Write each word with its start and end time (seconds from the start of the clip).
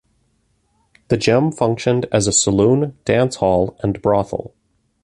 The 1.09 1.17
Gem 1.17 1.51
functioned 1.51 2.07
as 2.11 2.25
a 2.25 2.33
saloon, 2.33 2.97
dance 3.05 3.35
hall 3.35 3.77
and 3.83 4.01
brothel. 4.01 4.55